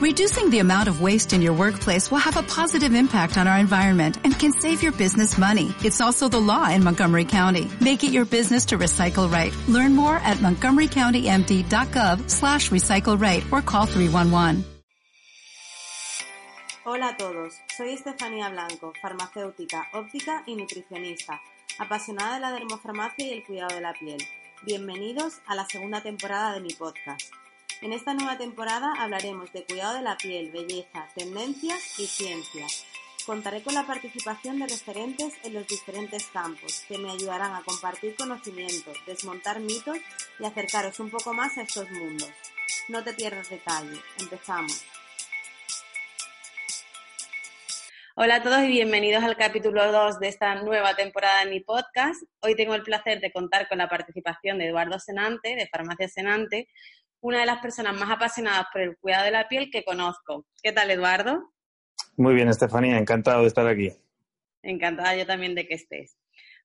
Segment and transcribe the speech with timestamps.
[0.00, 3.58] Reducing the amount of waste in your workplace will have a positive impact on our
[3.58, 5.74] environment and can save your business money.
[5.84, 7.68] It's also the law in Montgomery County.
[7.82, 9.52] Make it your business to recycle right.
[9.68, 14.64] Learn more at montgomerycountymd.gov slash recycle right or call 311.
[16.86, 21.42] Hola a todos, soy Estefanía Blanco, farmacéutica, óptica y nutricionista,
[21.78, 24.26] apasionada de la dermofarmacia y el cuidado de la piel.
[24.62, 27.34] Bienvenidos a la segunda temporada de mi podcast.
[27.82, 32.66] En esta nueva temporada hablaremos de cuidado de la piel, belleza, tendencias y ciencia.
[33.24, 38.14] Contaré con la participación de referentes en los diferentes campos que me ayudarán a compartir
[38.16, 39.96] conocimientos, desmontar mitos
[40.38, 42.30] y acercaros un poco más a estos mundos.
[42.88, 43.98] No te pierdas detalle.
[44.18, 44.84] Empezamos.
[48.16, 52.22] Hola a todos y bienvenidos al capítulo 2 de esta nueva temporada de mi podcast.
[52.40, 56.68] Hoy tengo el placer de contar con la participación de Eduardo Senante, de Farmacia Senante,
[57.20, 60.46] una de las personas más apasionadas por el cuidado de la piel que conozco.
[60.62, 61.52] ¿Qué tal, Eduardo?
[62.16, 63.92] Muy bien, Estefanía, encantado de estar aquí.
[64.62, 66.16] Encantada yo también de que estés.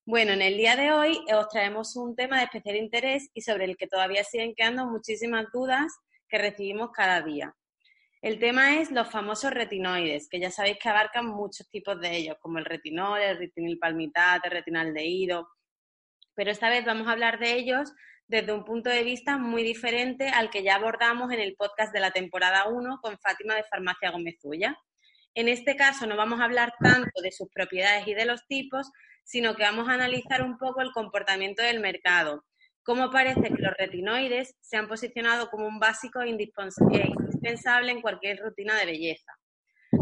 [0.06, 3.66] Bueno, en el día de hoy os traemos un tema de especial interés y sobre
[3.66, 5.92] el que todavía siguen quedando muchísimas dudas
[6.30, 7.56] que recibimos cada día.
[8.22, 12.38] El tema es los famosos retinoides, que ya sabéis que abarcan muchos tipos de ellos,
[12.40, 15.48] como el retinol, el retinil palmitate, el retinaldehído.
[16.34, 17.92] Pero esta vez vamos a hablar de ellos
[18.28, 22.00] desde un punto de vista muy diferente al que ya abordamos en el podcast de
[22.00, 24.78] la temporada 1 con Fátima de Farmacia Gómezulla.
[25.36, 28.92] En este caso no vamos a hablar tanto de sus propiedades y de los tipos,
[29.24, 32.46] sino que vamos a analizar un poco el comportamiento del mercado.
[32.84, 38.40] Cómo parece que los retinoides se han posicionado como un básico e indispensable en cualquier
[38.40, 39.34] rutina de belleza.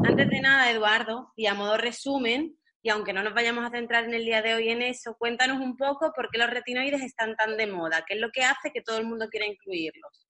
[0.05, 4.03] Antes de nada, Eduardo, y a modo resumen, y aunque no nos vayamos a centrar
[4.03, 7.35] en el día de hoy en eso, cuéntanos un poco por qué los retinoides están
[7.37, 10.27] tan de moda, qué es lo que hace que todo el mundo quiera incluirlos.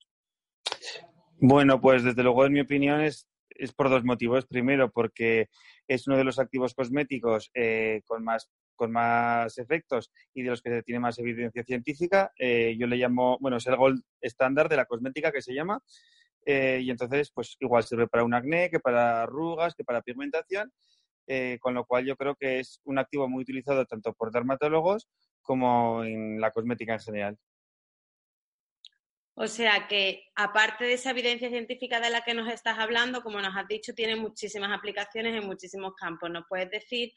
[1.39, 4.45] Bueno, pues desde luego, en mi opinión, es, es por dos motivos.
[4.45, 5.49] Primero, porque
[5.87, 10.61] es uno de los activos cosméticos eh, con más con más efectos y de los
[10.61, 12.31] que tiene más evidencia científica.
[12.37, 15.79] Eh, yo le llamo, bueno, es el gold estándar de la cosmética que se llama.
[16.45, 20.71] Eh, y entonces, pues igual sirve para un acné, que para arrugas, que para pigmentación.
[21.27, 25.07] Eh, con lo cual yo creo que es un activo muy utilizado tanto por dermatólogos
[25.41, 27.37] como en la cosmética en general.
[29.35, 33.41] O sea que, aparte de esa evidencia científica de la que nos estás hablando, como
[33.41, 36.29] nos has dicho, tiene muchísimas aplicaciones en muchísimos campos.
[36.29, 37.13] ¿Nos puedes decir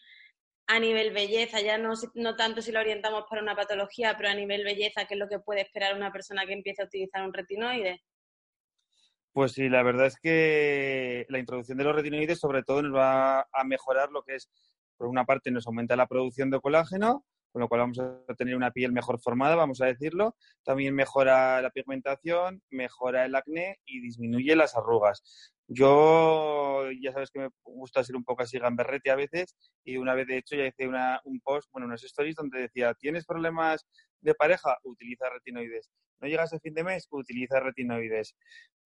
[0.66, 4.34] a nivel belleza, ya no, no tanto si lo orientamos para una patología, pero a
[4.34, 7.34] nivel belleza, qué es lo que puede esperar una persona que empiece a utilizar un
[7.34, 8.03] retinoide?
[9.36, 13.41] Pues sí, la verdad es que la introducción de los retinoides sobre todo nos va
[13.41, 14.48] a mejorar lo que es,
[14.97, 18.56] por una parte, nos aumenta la producción de colágeno, con lo cual vamos a tener
[18.56, 20.36] una piel mejor formada, vamos a decirlo.
[20.64, 25.53] También mejora la pigmentación, mejora el acné y disminuye las arrugas.
[25.69, 30.15] Yo ya sabes que me gusta ser un poco así gamberrete a veces y una
[30.15, 33.87] vez de hecho ya hice una, un post, bueno, unos stories donde decía, ¿tienes problemas
[34.21, 34.77] de pareja?
[34.84, 35.91] Utiliza retinoides
[36.21, 38.37] no llegas a fin de mes, utiliza retinoides.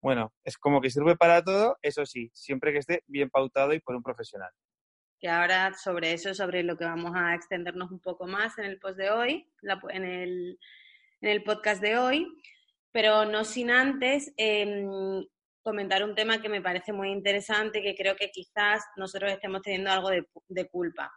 [0.01, 3.79] Bueno, es como que sirve para todo, eso sí, siempre que esté bien pautado y
[3.79, 4.51] por un profesional.
[5.19, 8.79] Y ahora sobre eso, sobre lo que vamos a extendernos un poco más en el
[8.79, 9.47] post de hoy,
[9.89, 10.59] en, el,
[11.21, 12.27] en el podcast de hoy,
[12.91, 14.89] pero no sin antes em,
[15.61, 19.91] comentar un tema que me parece muy interesante, que creo que quizás nosotros estemos teniendo
[19.91, 21.11] algo de culpa.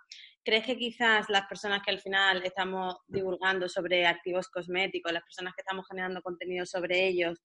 [0.44, 5.54] ¿Crees que quizás las personas que al final estamos divulgando sobre activos cosméticos, las personas
[5.54, 7.42] que estamos generando contenido sobre ellos,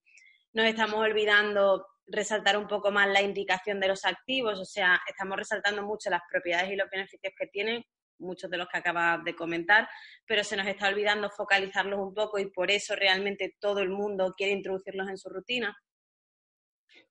[0.51, 4.59] nos estamos olvidando resaltar un poco más la indicación de los activos?
[4.59, 7.85] O sea, estamos resaltando mucho las propiedades y los beneficios que tienen,
[8.17, 9.87] muchos de los que acabas de comentar,
[10.25, 14.33] pero se nos está olvidando focalizarlos un poco y por eso realmente todo el mundo
[14.35, 15.73] quiere introducirlos en su rutina.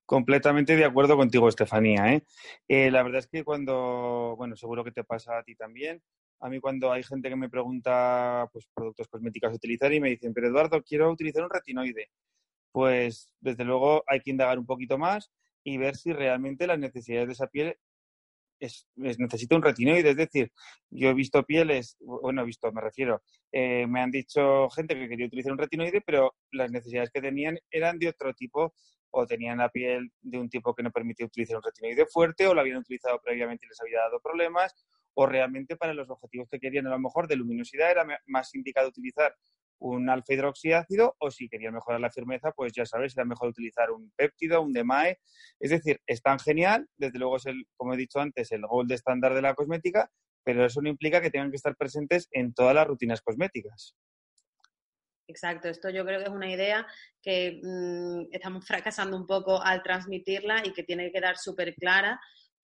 [0.09, 2.15] Completamente de acuerdo contigo, Estefanía.
[2.15, 2.23] ¿eh?
[2.67, 2.91] ¿eh?
[2.91, 6.03] la verdad es que cuando, bueno, seguro que te pasa a ti también.
[6.41, 10.09] A mí cuando hay gente que me pregunta, pues, productos cosméticos a utilizar y me
[10.09, 12.09] dicen, pero Eduardo, quiero utilizar un retinoide.
[12.73, 15.31] Pues, desde luego, hay que indagar un poquito más
[15.63, 17.77] y ver si realmente las necesidades de esa piel
[18.61, 20.09] es, necesita un retinoide.
[20.09, 20.51] Es decir,
[20.89, 23.23] yo he visto pieles, bueno, he visto, me refiero,
[23.53, 27.59] eh, me han dicho gente que quería utilizar un retinoide, pero las necesidades que tenían
[27.71, 28.73] eran de otro tipo
[29.11, 32.55] o tenían la piel de un tipo que no permitía utilizar un retinoide fuerte o
[32.55, 34.75] lo habían utilizado previamente y les había dado problemas
[35.15, 38.89] o realmente para los objetivos que querían a lo mejor de luminosidad era más indicado
[38.89, 39.35] utilizar
[39.81, 43.91] un alfa hidroxiácido o si querían mejorar la firmeza, pues ya sabes, era mejor utilizar
[43.91, 45.19] un péptido, un DMAE.
[45.61, 48.91] Es decir, es tan genial, desde luego es el, como he dicho antes, el gold
[48.93, 50.11] estándar de la cosmética,
[50.45, 53.97] pero eso no implica que tengan que estar presentes en todas las rutinas cosméticas.
[55.29, 56.87] Exacto, esto yo creo que es una idea
[57.23, 62.19] que mm, estamos fracasando un poco al transmitirla y que tiene que quedar súper clara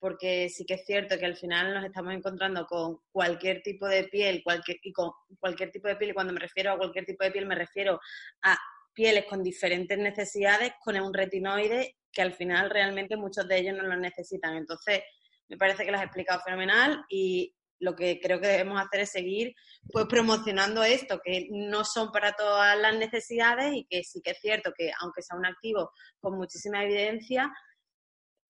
[0.05, 4.05] porque sí que es cierto que al final nos estamos encontrando con cualquier tipo de
[4.05, 7.25] piel, cualquier, y con cualquier tipo de piel, y cuando me refiero a cualquier tipo
[7.25, 7.99] de piel me refiero
[8.43, 8.59] a
[8.93, 13.83] pieles con diferentes necesidades, con un retinoide que al final realmente muchos de ellos no
[13.85, 14.57] lo necesitan.
[14.57, 15.03] Entonces,
[15.49, 19.11] me parece que lo has explicado fenomenal y lo que creo que debemos hacer es
[19.11, 19.55] seguir
[19.93, 24.39] pues promocionando esto, que no son para todas las necesidades y que sí que es
[24.41, 27.53] cierto que aunque sea un activo con muchísima evidencia,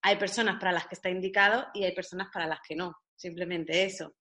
[0.02, 2.94] hay personas para las que está indicado y hay personas para las que no.
[3.16, 4.14] Simplemente eso.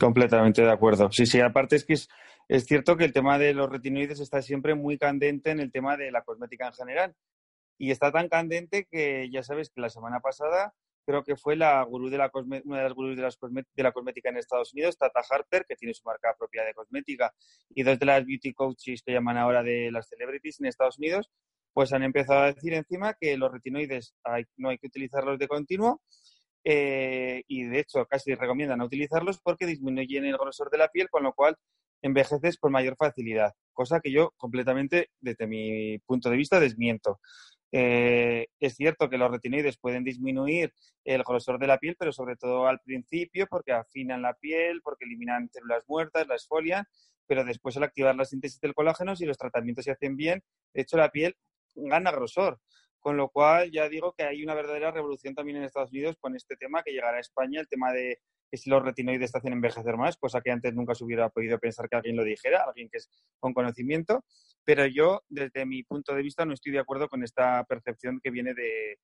[0.00, 1.10] Completamente de acuerdo.
[1.12, 4.74] Sí, sí, aparte es que es, cierto que el tema de los retinoides está siempre
[4.74, 7.14] muy candente en el tema de la cosmética en general.
[7.78, 10.74] Y está tan candente que ya sabes que la semana pasada
[11.06, 13.92] creo que fue la gurú de la una de las gurús de, las de la
[13.92, 17.32] cosmética en Estados Unidos, Tata Harper, que tiene su marca propia de cosmética,
[17.70, 21.30] y dos de las beauty coaches que llaman ahora de las celebrities en Estados Unidos,
[21.72, 24.14] pues han empezado a decir encima que los retinoides
[24.56, 26.02] no hay que utilizarlos de continuo
[26.64, 31.08] eh, y de hecho casi recomiendan no utilizarlos porque disminuyen el grosor de la piel,
[31.08, 31.56] con lo cual
[32.02, 37.20] envejeces con mayor facilidad, cosa que yo completamente, desde mi punto de vista, desmiento.
[37.72, 40.72] Eh, es cierto que los retinoides pueden disminuir
[41.04, 45.04] el grosor de la piel, pero sobre todo al principio porque afinan la piel, porque
[45.04, 46.84] eliminan células muertas, la esfolian,
[47.26, 50.42] pero después al activar la síntesis del colágeno, si los tratamientos se hacen bien,
[50.72, 51.36] de hecho la piel
[51.74, 52.60] gana grosor.
[53.00, 56.34] Con lo cual, ya digo que hay una verdadera revolución también en Estados Unidos con
[56.34, 58.18] este tema que llegará a España, el tema de
[58.50, 61.58] que si los retinoides te hacen envejecer más, cosa que antes nunca se hubiera podido
[61.58, 64.24] pensar que alguien lo dijera, alguien que es con conocimiento.
[64.64, 68.30] Pero yo, desde mi punto de vista, no estoy de acuerdo con esta percepción que
[68.30, 68.98] viene de,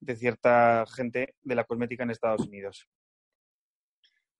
[0.00, 2.88] de cierta gente de la cosmética en Estados Unidos.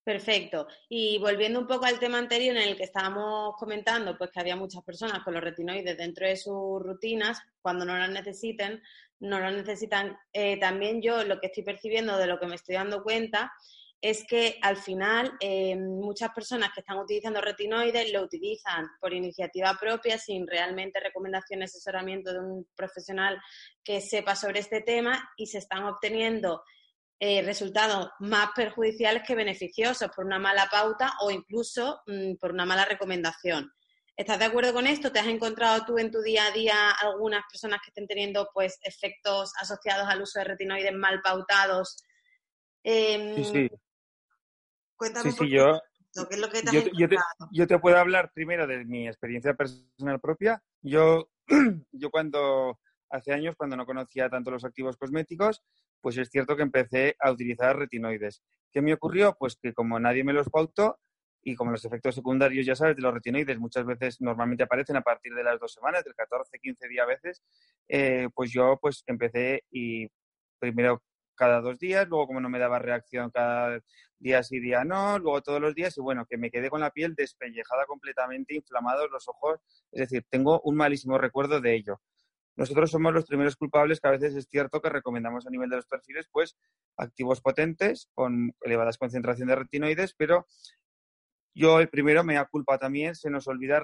[0.09, 0.67] Perfecto.
[0.89, 4.57] Y volviendo un poco al tema anterior en el que estábamos comentando, pues que había
[4.57, 8.83] muchas personas con los retinoides dentro de sus rutinas, cuando no las necesiten,
[9.21, 10.17] no las necesitan.
[10.33, 13.53] Eh, también yo lo que estoy percibiendo de lo que me estoy dando cuenta
[14.01, 19.77] es que al final eh, muchas personas que están utilizando retinoides lo utilizan por iniciativa
[19.79, 23.41] propia, sin realmente recomendación y asesoramiento de un profesional
[23.83, 26.63] que sepa sobre este tema y se están obteniendo
[27.19, 32.65] eh, resultados más perjudiciales que beneficiosos por una mala pauta o incluso mm, por una
[32.65, 33.73] mala recomendación.
[34.17, 35.11] ¿Estás de acuerdo con esto?
[35.11, 38.79] ¿Te has encontrado tú en tu día a día algunas personas que estén teniendo pues
[38.83, 41.97] efectos asociados al uso de retinoides mal pautados?
[42.85, 43.71] Em, sí, sí.
[44.99, 45.81] Cuéntame sí, yo,
[46.13, 47.17] ¿Qué es lo que te yo, yo, te,
[47.53, 50.63] yo, te, puedo hablar primero de mi experiencia personal propia.
[50.83, 51.31] Yo,
[51.93, 52.79] yo cuando
[53.11, 55.63] hace años, cuando no conocía tanto los activos cosméticos,
[56.01, 58.43] pues es cierto que empecé a utilizar retinoides.
[58.73, 59.37] ¿Qué me ocurrió?
[59.39, 60.99] Pues que como nadie me los pautó
[61.43, 65.03] y como los efectos secundarios, ya sabes, de los retinoides muchas veces normalmente aparecen a
[65.03, 67.43] partir de las dos semanas, del 14, 15 días a veces,
[67.89, 70.09] eh, pues yo pues empecé y
[70.59, 71.03] primero
[71.39, 73.81] cada dos días, luego como no me daba reacción cada
[74.19, 76.91] día sí, día no, luego todos los días y bueno, que me quedé con la
[76.91, 79.61] piel despellejada completamente, inflamados los ojos,
[79.93, 82.01] es decir, tengo un malísimo recuerdo de ello
[82.59, 85.77] nosotros somos los primeros culpables que a veces es cierto que recomendamos a nivel de
[85.77, 86.57] los perfiles pues
[86.97, 90.45] activos potentes con elevadas concentraciones de retinoides, pero
[91.55, 93.81] yo el primero me da culpa también, se nos olvida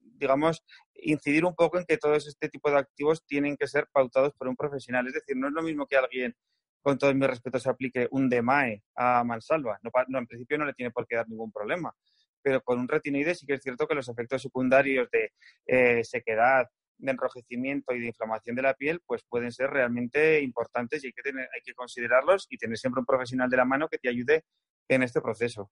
[0.00, 0.62] digamos,
[0.96, 4.48] incidir un poco en que todos este tipo de activos tienen que ser pautados por
[4.48, 5.06] un profesional.
[5.06, 6.36] Es decir, no es lo mismo que alguien,
[6.84, 9.80] con todo mi respeto, se aplique un DMAE a mansalva.
[9.82, 11.96] No, en principio no le tiene por qué dar ningún problema.
[12.42, 15.32] Pero con un retinoide sí que es cierto que los efectos secundarios de
[15.66, 16.68] eh, sequedad,
[16.98, 21.12] de enrojecimiento y de inflamación de la piel, pues pueden ser realmente importantes y hay
[21.14, 24.10] que, tener, hay que considerarlos y tener siempre un profesional de la mano que te
[24.10, 24.44] ayude
[24.88, 25.70] en este proceso.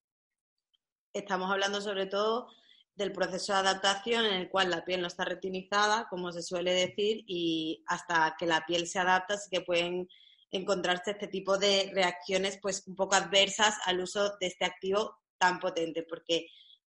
[1.12, 2.48] Estamos hablando sobre todo
[2.94, 6.72] del proceso de adaptación en el cual la piel no está retinizada, como se suele
[6.72, 10.08] decir, y hasta que la piel se adapta sí que pueden
[10.52, 15.58] encontrarse este tipo de reacciones pues un poco adversas al uso de este activo tan
[15.58, 16.46] potente, porque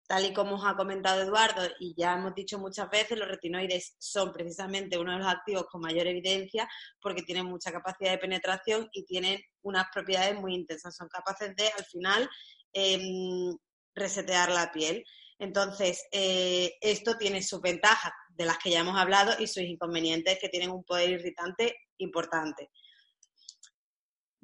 [0.06, 3.94] Tal y como os ha comentado Eduardo y ya hemos dicho muchas veces, los retinoides
[3.98, 6.68] son precisamente uno de los activos con mayor evidencia
[7.00, 10.96] porque tienen mucha capacidad de penetración y tienen unas propiedades muy intensas.
[10.96, 12.28] Son capaces de, al final,
[12.74, 13.56] em,
[13.94, 15.04] resetear la piel.
[15.38, 20.38] Entonces, eh, esto tiene sus ventajas, de las que ya hemos hablado, y sus inconvenientes,
[20.38, 22.70] que tienen un poder irritante importante.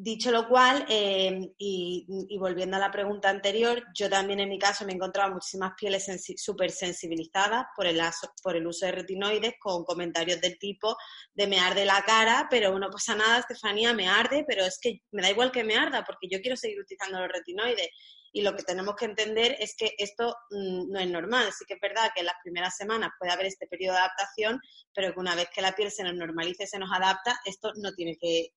[0.00, 2.06] Dicho lo cual, eh, y,
[2.38, 6.06] volviendo a la pregunta anterior, yo también en mi caso me he encontrado muchísimas pieles
[6.36, 8.00] súper sensibilizadas por el,
[8.40, 10.96] por el uso de retinoides con comentarios del tipo
[11.34, 15.00] de me arde la cara, pero no pasa nada, Estefanía, me arde, pero es que
[15.10, 17.88] me da igual que me arda porque yo quiero seguir utilizando los retinoides.
[18.32, 21.50] Y lo que tenemos que entender es que esto mm, no es normal.
[21.52, 24.60] Sí que es verdad que en las primeras semanas puede haber este periodo de adaptación,
[24.94, 27.92] pero que una vez que la piel se nos normalice, se nos adapta, esto no
[27.94, 28.52] tiene que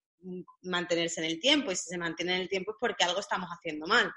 [0.64, 3.50] mantenerse en el tiempo y si se mantiene en el tiempo es porque algo estamos
[3.50, 4.12] haciendo mal.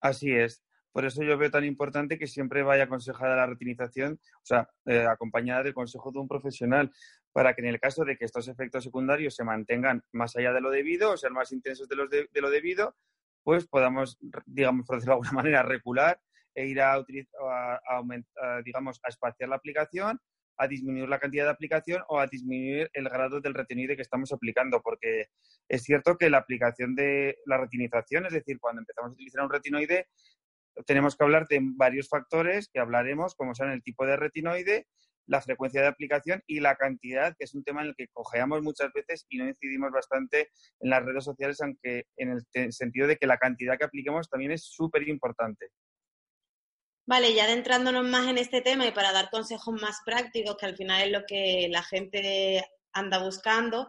[0.00, 0.62] Así es.
[0.92, 5.04] Por eso yo veo tan importante que siempre vaya aconsejada la retinización, o sea, eh,
[5.04, 6.90] acompañada del consejo de un profesional,
[7.32, 10.62] para que en el caso de que estos efectos secundarios se mantengan más allá de
[10.62, 12.96] lo debido, o sean más intensos de, los de, lo debido,
[13.42, 16.18] pues podamos, digamos, por decirlo de alguna manera, recular
[16.54, 20.18] e ir a, a, digamos, a espaciar la aplicación
[20.58, 24.32] a disminuir la cantidad de aplicación o a disminuir el grado del retinoide que estamos
[24.32, 25.26] aplicando, porque
[25.68, 29.50] es cierto que la aplicación de la retinización, es decir, cuando empezamos a utilizar un
[29.50, 30.06] retinoide,
[30.86, 34.86] tenemos que hablar de varios factores que hablaremos, como son el tipo de retinoide,
[35.26, 38.62] la frecuencia de aplicación y la cantidad, que es un tema en el que cojeamos
[38.62, 43.16] muchas veces y no incidimos bastante en las redes sociales, aunque en el sentido de
[43.16, 45.70] que la cantidad que apliquemos también es súper importante.
[47.06, 50.76] Vale, ya adentrándonos más en este tema y para dar consejos más prácticos, que al
[50.76, 53.86] final es lo que la gente anda buscando,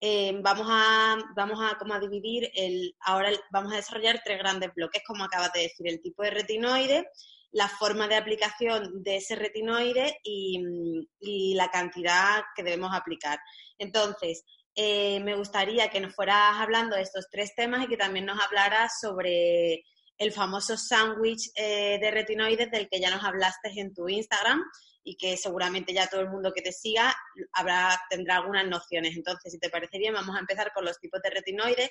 [0.00, 4.72] eh, vamos a, vamos a, como a dividir, el, ahora vamos a desarrollar tres grandes
[4.74, 7.08] bloques, como acabas de decir, el tipo de retinoide,
[7.50, 13.38] la forma de aplicación de ese retinoide y, la cantidad que debemos aplicar.
[13.78, 14.44] Entonces,
[14.74, 18.38] eh, me gustaría que nos fueras hablando de estos tres temas y que también nos
[18.44, 19.84] hablaras sobre
[20.18, 24.62] el famoso sándwich eh, de retinoides del que ya nos hablaste en tu Instagram
[25.02, 27.14] y que seguramente ya todo el mundo que te siga
[27.52, 29.16] habrá, tendrá algunas nociones.
[29.16, 31.90] Entonces, si te parece bien, vamos a empezar con los tipos de retinoides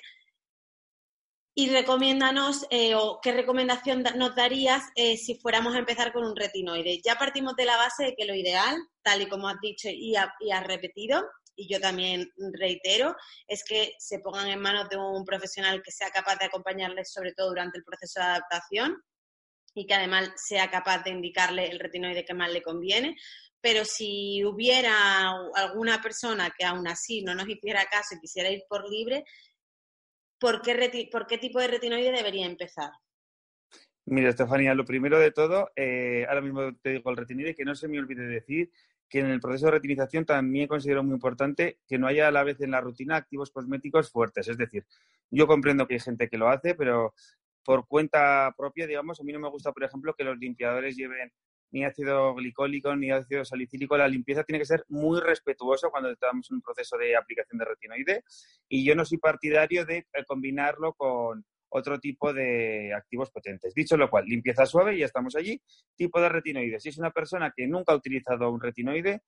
[1.56, 6.34] y recomiéndanos eh, o qué recomendación nos darías eh, si fuéramos a empezar con un
[6.34, 7.00] retinoide.
[7.04, 10.14] Ya partimos de la base de que lo ideal, tal y como has dicho y,
[10.40, 11.24] y has repetido,
[11.56, 16.10] y yo también reitero, es que se pongan en manos de un profesional que sea
[16.10, 19.02] capaz de acompañarles sobre todo durante el proceso de adaptación
[19.74, 23.16] y que además sea capaz de indicarle el retinoide que más le conviene.
[23.60, 28.62] Pero si hubiera alguna persona que aún así no nos hiciera caso y quisiera ir
[28.68, 29.24] por libre,
[30.38, 32.90] ¿por qué, por qué tipo de retinoide debería empezar?
[34.06, 37.74] Mira, Estefanía, lo primero de todo, eh, ahora mismo te digo el retinoide, que no
[37.74, 38.70] se me olvide decir
[39.08, 42.44] que en el proceso de retinización también considero muy importante que no haya a la
[42.44, 44.48] vez en la rutina activos cosméticos fuertes.
[44.48, 44.84] Es decir,
[45.30, 47.14] yo comprendo que hay gente que lo hace, pero
[47.64, 51.32] por cuenta propia, digamos, a mí no me gusta, por ejemplo, que los limpiadores lleven
[51.70, 53.96] ni ácido glicólico ni ácido salicílico.
[53.96, 57.64] La limpieza tiene que ser muy respetuosa cuando estamos en un proceso de aplicación de
[57.64, 58.24] retinoide
[58.68, 61.44] y yo no soy partidario de combinarlo con,
[61.76, 63.74] otro tipo de activos potentes.
[63.74, 65.60] Dicho lo cual, limpieza suave, ya estamos allí.
[65.96, 66.78] Tipo de retinoide.
[66.78, 69.22] Si es una persona que nunca ha utilizado un retinoide,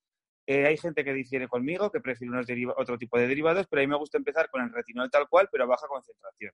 [0.47, 2.33] eh, hay gente que difiere conmigo, que prefiere
[2.77, 5.49] otro tipo de derivados, pero a mí me gusta empezar con el retinol tal cual,
[5.51, 6.53] pero a baja concentración.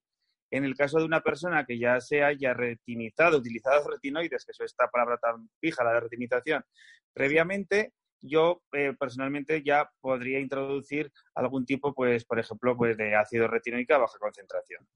[0.51, 4.65] En el caso de una persona que ya se haya retinizado, utilizado retinoides, que eso
[4.65, 6.65] esta palabra tan fija, la de retinización,
[7.13, 13.47] previamente, yo eh, personalmente ya podría introducir algún tipo, pues, por ejemplo, pues de ácido
[13.47, 14.87] retinoico a baja concentración.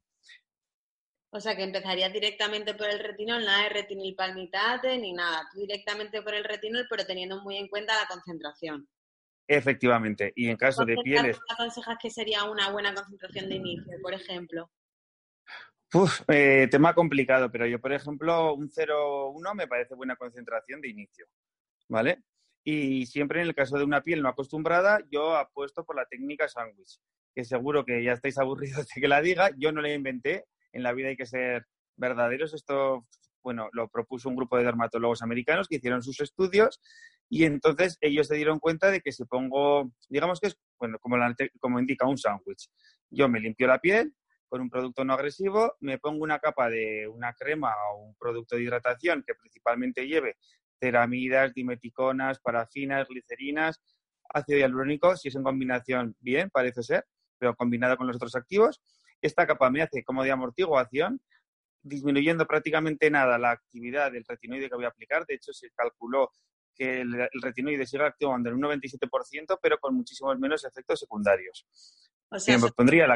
[1.30, 5.48] O sea, que empezarías directamente por el retinol, nada de retinilpalmitate ni nada.
[5.52, 8.88] Tú directamente por el retinol, pero teniendo muy en cuenta la concentración.
[9.48, 10.32] Efectivamente.
[10.34, 11.38] Y en caso de pieles...
[11.48, 14.70] aconsejas que sería una buena concentración de inicio, por ejemplo?
[15.94, 20.88] Uf, eh, tema complicado, pero yo, por ejemplo, un 0,1 me parece buena concentración de
[20.88, 21.26] inicio,
[21.88, 22.22] ¿vale?
[22.64, 26.48] Y siempre en el caso de una piel no acostumbrada, yo apuesto por la técnica
[26.48, 26.98] sándwich,
[27.32, 30.82] que seguro que ya estáis aburridos de que la diga, yo no la inventé, en
[30.82, 32.54] la vida hay que ser verdaderos.
[32.54, 33.06] Esto,
[33.42, 36.80] bueno, lo propuso un grupo de dermatólogos americanos que hicieron sus estudios
[37.28, 41.16] y entonces ellos se dieron cuenta de que si pongo, digamos que es, bueno, como,
[41.58, 42.68] como indica un sándwich,
[43.10, 44.14] yo me limpio la piel
[44.48, 48.56] con un producto no agresivo, me pongo una capa de una crema o un producto
[48.56, 50.36] de hidratación que principalmente lleve
[50.78, 53.82] ceramidas, dimeticonas, parafinas, glicerinas,
[54.28, 57.06] ácido hialurónico, si es en combinación, bien, parece ser,
[57.38, 58.80] pero combinado con los otros activos,
[59.26, 61.20] esta capa me hace como de amortiguación,
[61.82, 65.24] disminuyendo prácticamente nada la actividad del retinoide que voy a aplicar.
[65.26, 66.30] De hecho, se calculó
[66.74, 71.66] que el, retinoide sigue activando en un 97%, pero con muchísimos menos efectos secundarios.
[72.28, 73.06] O sea, pondría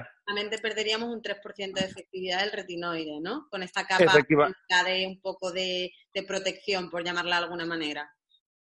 [0.63, 3.49] perderíamos un 3% de efectividad del retinoide, ¿no?
[3.51, 8.09] Con esta capa de un poco de, de protección, por llamarla de alguna manera.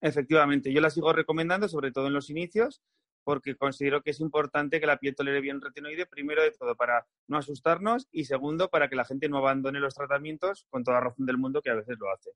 [0.02, 2.82] Efectivamente, yo la sigo recomendando, sobre todo en los inicios,
[3.24, 6.76] porque considero que es importante que la piel tolere bien el retinoide, primero de todo
[6.76, 11.00] para no asustarnos y segundo para que la gente no abandone los tratamientos con toda
[11.00, 12.30] razón del mundo que a veces lo hace.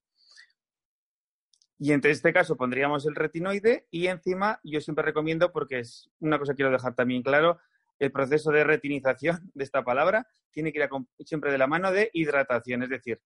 [1.79, 6.39] Y en este caso pondríamos el retinoide y encima yo siempre recomiendo, porque es una
[6.39, 7.59] cosa que quiero dejar también claro,
[8.01, 10.89] el proceso de retinización de esta palabra tiene que ir
[11.25, 13.21] siempre de la mano de hidratación, es decir,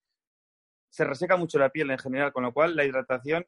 [0.91, 3.47] se reseca mucho la piel en general, con lo cual la hidratación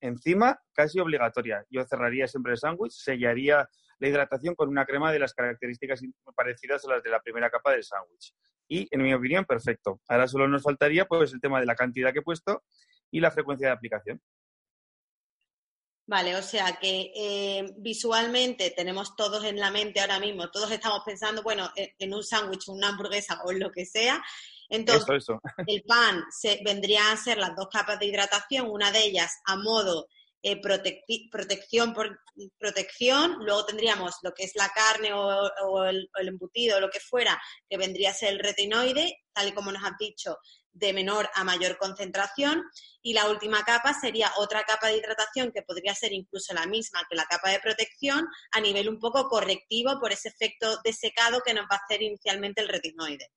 [0.00, 1.64] encima casi obligatoria.
[1.70, 6.00] Yo cerraría siempre el sándwich, sellaría la hidratación con una crema de las características
[6.36, 8.34] parecidas a las de la primera capa del sándwich.
[8.68, 10.00] Y, en mi opinión, perfecto.
[10.08, 12.62] Ahora solo nos faltaría pues el tema de la cantidad que he puesto
[13.10, 14.20] y la frecuencia de aplicación.
[16.06, 21.00] Vale, o sea que eh, visualmente tenemos todos en la mente ahora mismo, todos estamos
[21.04, 24.22] pensando, bueno, en un sándwich, una hamburguesa o lo que sea.
[24.68, 25.26] Entonces,
[25.66, 29.56] el pan se, vendría a ser las dos capas de hidratación, una de ellas a
[29.56, 30.08] modo
[30.42, 32.20] eh, protección por
[32.58, 35.48] protección, luego tendríamos lo que es la carne o,
[35.86, 39.48] el, o, el, embutido o lo que fuera, que vendría a ser el retinoide, tal
[39.48, 40.36] y como nos has dicho,
[40.74, 42.62] de menor a mayor concentración
[43.00, 47.02] y la última capa sería otra capa de hidratación que podría ser incluso la misma
[47.08, 51.40] que la capa de protección a nivel un poco correctivo por ese efecto de secado
[51.44, 53.30] que nos va a hacer inicialmente el retinoide.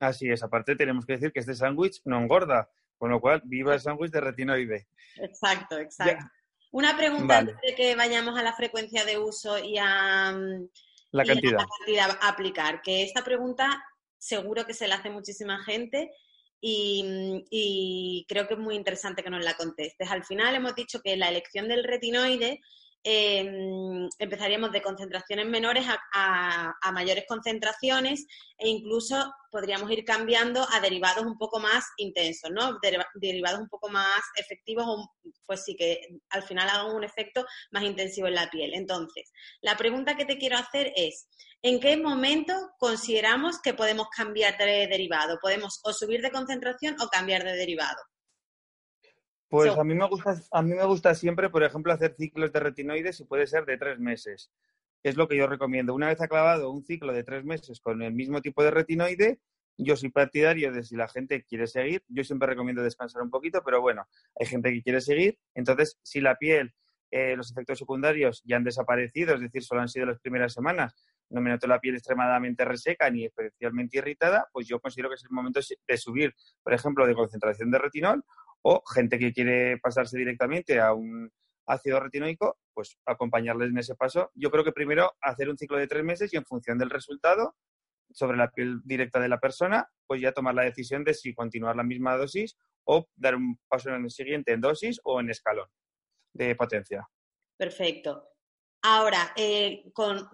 [0.00, 3.74] Así es, aparte tenemos que decir que este sándwich no engorda, con lo cual viva
[3.74, 4.88] el sándwich de retinoide.
[5.16, 6.24] Exacto, exacto.
[6.72, 10.68] Una pregunta antes de que vayamos a la frecuencia de uso y a mm,
[11.12, 11.58] la cantidad.
[11.58, 13.84] la cantidad a aplicar, que esta pregunta
[14.18, 16.10] seguro que se la hace muchísima gente
[16.66, 20.10] y, creo que es muy interesante que nos la contestes.
[20.10, 22.60] Al final hemos dicho que la elección del retinoide
[23.04, 28.26] em, empezaríamos de concentraciones menores a, mayores concentraciones
[28.58, 32.78] e incluso podríamos ir cambiando a derivados un poco más intensos, ¿no?
[33.14, 34.86] derivados un poco más efectivos,
[35.46, 38.74] pues sí que al final hagan un efecto más intensivo en la piel.
[38.74, 39.30] Entonces,
[39.60, 41.28] la pregunta que te quiero hacer es,
[41.66, 45.38] ¿En qué momento consideramos que podemos cambiar de derivado?
[45.40, 47.96] ¿Podemos o subir de concentración o cambiar de derivado?
[49.54, 52.58] Pues a, mí me gusta, a mí me gusta siempre, por ejemplo, hacer ciclos de
[52.58, 54.50] retinoides y puede ser de tres meses.
[55.04, 55.94] Es lo que yo recomiendo.
[55.94, 59.38] Una vez acabado un ciclo de tres meses con el mismo tipo de retinoide,
[59.78, 62.02] yo soy partidario de si la gente quiere seguir.
[62.08, 64.08] Yo siempre recomiendo descansar un poquito, pero bueno,
[64.40, 65.38] hay gente que quiere seguir.
[65.54, 66.74] Entonces, si la piel,
[67.12, 70.96] eh, los efectos secundarios ya han desaparecido, es decir, solo han sido las primeras semanas,
[71.30, 75.22] no me noto la piel extremadamente reseca ni especialmente irritada, pues yo considero que es
[75.22, 78.24] el momento de subir, por ejemplo, de concentración de retinol
[78.64, 81.30] o gente que quiere pasarse directamente a un
[81.66, 84.30] ácido retinoico, pues acompañarles en ese paso.
[84.34, 87.54] Yo creo que primero hacer un ciclo de tres meses y en función del resultado
[88.10, 91.76] sobre la piel directa de la persona, pues ya tomar la decisión de si continuar
[91.76, 95.68] la misma dosis o dar un paso en el siguiente en dosis o en escalón
[96.32, 97.06] de potencia.
[97.56, 98.33] Perfecto.
[98.86, 100.28] Ahora, eh, con,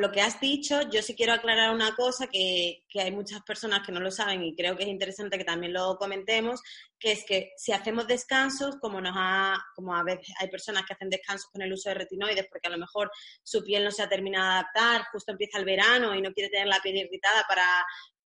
[0.00, 3.90] lo que has dicho, yo sí quiero aclarar una cosa que, hay muchas personas que
[3.90, 6.62] no lo saben y creo que es interesante que también lo comentemos,
[7.00, 10.92] que es que si hacemos descansos, como nos ha, como a veces hay personas que
[10.92, 13.10] hacen descansos con el uso de retinoides porque a lo mejor
[13.42, 16.50] su piel no se ha terminado de adaptar, justo empieza el verano y no quiere
[16.50, 17.66] tener la piel irritada para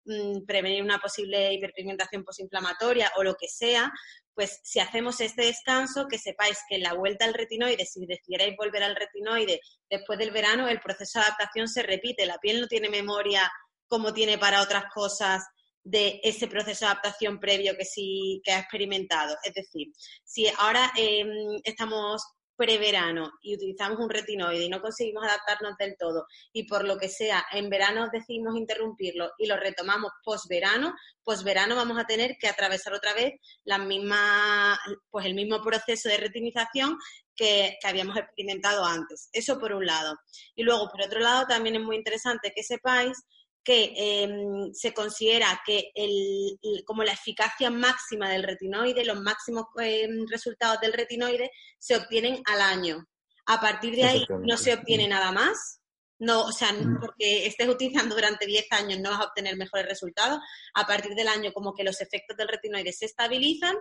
[0.06, 3.94] mm, prevenir una posible hiperpigmentación posinflamatoria o lo que sea,
[4.36, 8.84] pues si hacemos este descanso, que sepáis que la vuelta al retinoide, si decidierais volver
[8.84, 12.26] al retinoide después del verano, el proceso de adaptación se repite.
[12.26, 13.50] La piel no tiene memoria
[13.88, 15.44] como tiene para otras cosas
[15.84, 19.38] de ese proceso de adaptación previo que sí que ha experimentado.
[19.44, 19.88] Es decir,
[20.24, 21.30] si ahora em,
[21.64, 22.24] estamos
[22.56, 27.10] preverano y utilizamos un retinoide y no conseguimos adaptarnos del todo y por lo que
[27.10, 32.94] sea en verano decidimos interrumpirlo y lo retomamos posverano, posverano vamos a tener que atravesar
[32.94, 36.98] otra vez la misma, pues el mismo proceso de retinización
[37.36, 39.30] que, que, habíamos experimentado antes.
[39.34, 40.18] Eso por un lado.
[40.56, 43.18] Y luego, por otro lado, también es muy interesante que sepáis
[43.66, 50.28] que em, se considera que el, como la eficacia máxima del retinoide, los máximos em,
[50.30, 51.50] resultados del retinoide
[51.80, 53.08] se obtienen al año.
[53.48, 55.82] A partir de ahí no se obtiene nada más.
[56.20, 57.00] No, o sea, mm.
[57.02, 60.40] porque estés utilizando durante 10 años no vas a obtener mejores resultados.
[60.76, 63.76] A partir del año como que los efectos del retinoide se estabilizan,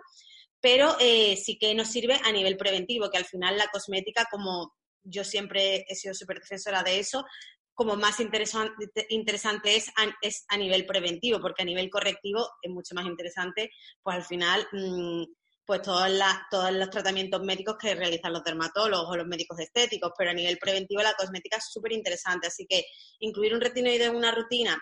[0.60, 4.74] pero eh, sí que nos sirve a nivel preventivo, que al final la cosmética, como
[5.02, 7.24] yo siempre he sido súper defensora de eso,
[7.74, 8.72] como más interesante,
[9.08, 13.70] interesante es, a, es a nivel preventivo, porque a nivel correctivo es mucho más interesante,
[14.02, 15.24] pues al final, mm,
[15.66, 16.08] pues todos,
[16.50, 20.58] todos los tratamientos médicos que realizan los dermatólogos o los médicos estéticos, pero a nivel
[20.58, 22.84] preventivo la cosmética es súper interesante, así que
[23.20, 24.80] incluir un retinoide en una rutina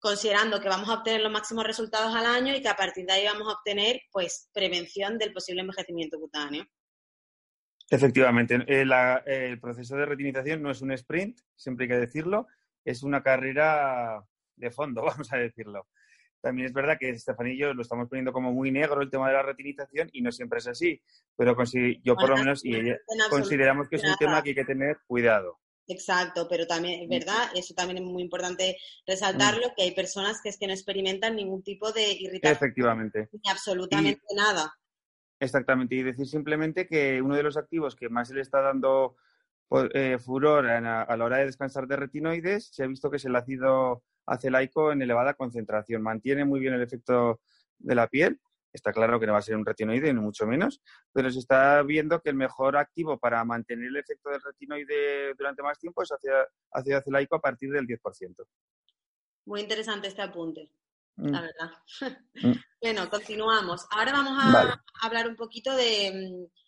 [0.00, 3.12] considerando que vamos a obtener los máximos resultados al año y que a partir de
[3.12, 6.64] ahí vamos a obtener pues prevención del posible envejecimiento cutáneo.
[7.90, 8.84] Efectivamente, eh,
[9.26, 12.46] el proceso de retinización no es un sprint, siempre hay que decirlo,
[12.84, 14.24] es una carrera
[14.54, 15.88] de fondo, vamos a decirlo.
[16.40, 17.14] También es verdad que
[17.56, 20.60] yo lo estamos poniendo como muy negro el tema de la retinización y no siempre
[20.60, 21.02] es así,
[21.36, 21.54] pero
[22.02, 22.72] yo por lo menos y
[23.28, 25.58] consideramos que es un tema que hay que tener cuidado.
[25.86, 29.72] Exacto, pero también, es verdad, eso también es muy importante resaltarlo, mm.
[29.76, 32.56] que hay personas que es que no experimentan ningún tipo de irritación.
[32.56, 33.28] Efectivamente.
[33.32, 34.72] Ni absolutamente nada.
[35.40, 39.16] Exactamente, y decir simplemente que uno de los activos que más se le está dando
[39.68, 43.24] pues, eh, furor a, la hora de descansar de retinoides, se ha visto que es
[43.24, 46.02] el ácido acelaico en elevada concentración.
[46.02, 47.40] Mantiene muy bien el efecto
[47.78, 48.38] de la piel.
[48.70, 51.82] Está claro que no va a ser un retinoide, ni mucho menos, pero se está
[51.82, 56.12] viendo que el mejor activo para mantener el efecto del retinoide durante más tiempo es
[56.12, 58.46] ácido acelaico a partir del 10%.
[59.46, 60.70] Muy interesante este apunte
[61.16, 61.42] la mm.
[61.42, 61.70] verdad.
[62.42, 62.52] Mm.
[62.80, 63.86] bueno, continuamos.
[63.90, 66.60] Ahora vamos a hablar un poquito de mm,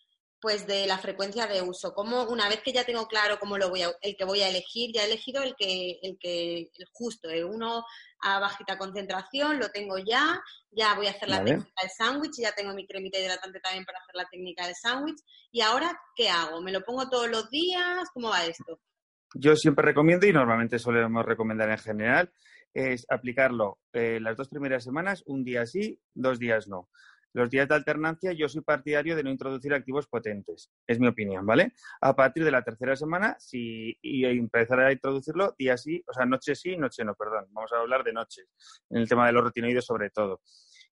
[0.43, 1.93] pues de la frecuencia de uso.
[1.93, 4.49] Como una vez que ya tengo claro cómo lo voy a, el que voy a
[4.49, 7.85] elegir, ya he elegido el que, el que, el justo, el uno
[8.19, 12.51] a bajita concentración, lo tengo ya, ya voy a hacer la técnica del sándwich, ya
[12.51, 15.21] tengo mi cremita hidratante también para hacer la técnica del sándwich.
[15.49, 16.61] Y ahora, ¿qué hago?
[16.61, 18.09] ¿Me lo pongo todos los días?
[18.13, 18.81] ¿Cómo va esto?
[19.35, 22.33] Yo siempre recomiendo, y normalmente solemos recomendar en general,
[22.73, 26.89] es aplicarlo eh, las dos primeras semanas, un día sí, dos días no.
[27.33, 31.45] Los días de alternancia yo soy partidario de no introducir activos potentes, es mi opinión,
[31.45, 31.73] ¿vale?
[31.99, 36.25] A partir de la tercera semana, si y empezar a introducirlo día sí, o sea,
[36.25, 37.47] noche sí, noche no, perdón.
[37.49, 38.45] Vamos a hablar de noches,
[38.91, 40.41] en el tema de los retinoides sobre todo.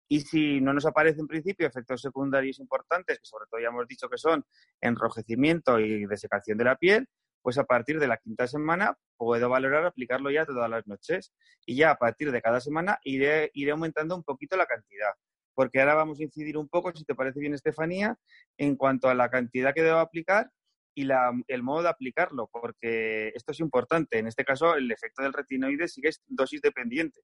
[0.08, 3.86] Y si no nos aparecen en principio efectos secundarios importantes, que sobre todo ya hemos
[3.86, 4.44] dicho que son
[4.80, 7.06] enrojecimiento y desecación de la piel,
[7.42, 11.32] pues a partir de la quinta semana puedo valorar aplicarlo ya todas las noches
[11.66, 15.12] y ya a partir de cada semana iré, iré aumentando un poquito la cantidad.
[15.54, 18.16] Porque ahora vamos a incidir un poco, si te parece bien, Estefanía,
[18.56, 20.50] en cuanto a la cantidad que debo aplicar
[20.94, 24.18] y la, el modo de aplicarlo, porque esto es importante.
[24.18, 27.20] En este caso, el efecto del retinoide sigue dosis dependiente.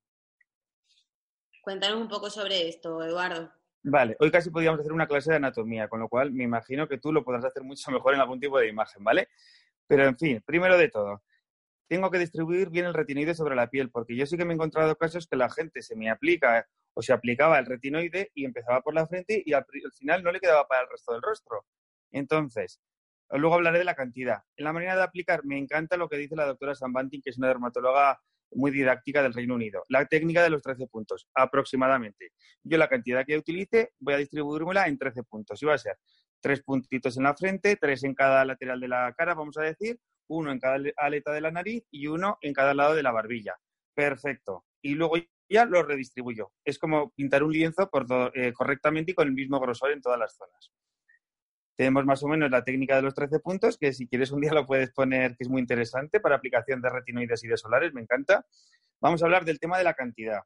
[1.62, 3.52] Cuéntanos un poco sobre esto, Eduardo.
[3.88, 6.98] Vale, hoy casi podríamos hacer una clase de anatomía, con lo cual me imagino que
[6.98, 9.28] tú lo podrás hacer mucho mejor en algún tipo de imagen, ¿vale?
[9.86, 11.22] Pero en fin, primero de todo,
[11.88, 14.54] tengo que distribuir bien el retinoide sobre la piel, porque yo sí que me he
[14.54, 18.80] encontrado casos que la gente se me aplica o se aplicaba el retinoide y empezaba
[18.80, 19.64] por la frente y al,
[19.96, 21.64] final no le quedaba para el resto del rostro.
[22.10, 22.80] Entonces,
[23.30, 24.42] luego hablaré de la cantidad.
[24.56, 27.38] En la manera de aplicar, me encanta lo que dice la doctora Sambantin, que es
[27.38, 28.20] una dermatóloga
[28.52, 29.84] muy didáctica del Reino Unido.
[29.88, 32.32] La técnica de los 13 puntos, aproximadamente.
[32.62, 35.62] Yo la cantidad que utilice voy a distribuírmela en 13 puntos.
[35.62, 35.98] Y va a ser
[36.46, 39.98] tres puntitos en la frente, tres en cada lateral de la cara, vamos a decir,
[40.28, 43.56] uno en cada aleta de la nariz y uno en cada lado de la barbilla.
[43.92, 44.64] Perfecto.
[44.80, 45.16] Y luego
[45.48, 46.52] ya lo redistribuyo.
[46.64, 50.20] Es como pintar un lienzo por eh, correctamente y con el mismo grosor en todas
[50.20, 50.70] las zonas.
[51.74, 54.52] Tenemos más o menos la técnica de los 13 puntos, que si quieres un día
[54.52, 58.02] lo puedes poner, que es muy interesante para aplicación de retinoides y de solares, me
[58.02, 58.46] encanta.
[59.00, 60.42] Vamos a hablar del tema de la cantidad.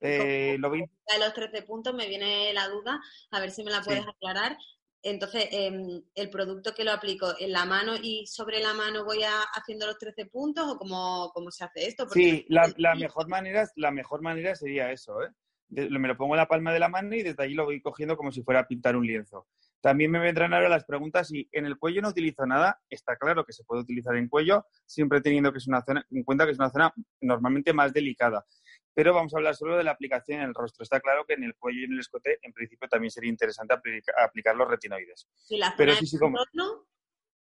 [0.00, 3.00] Eh, lo De los 13 puntos me viene la duda,
[3.32, 4.56] a ver si me la puedes aclarar.
[5.02, 9.18] Entonces, em, el producto que lo aplico en la mano y sobre la mano voy
[9.54, 12.08] haciendo los 13 puntos o cómo, se hace esto?
[12.08, 15.30] sí, la, la, mejor manera, la mejor manera sería eso, ¿eh?
[15.72, 18.16] me lo pongo en la palma de la mano y desde allí lo voy cogiendo
[18.16, 19.46] como si fuera a pintar un lienzo.
[19.80, 22.80] También me vendrán ahora las preguntas si en el cuello no utilizo nada.
[22.88, 26.22] Está claro que se puede utilizar en cuello, siempre teniendo que es una zona, en
[26.22, 28.44] cuenta que es una zona normalmente más delicada
[28.94, 30.82] pero vamos a hablar solo de la aplicación en el rostro.
[30.82, 33.74] Está claro que en el cuello y en el escote, en principio, también sería interesante
[34.22, 35.28] aplicar los retinoides.
[35.48, 36.86] ¿Y la zona del contorno?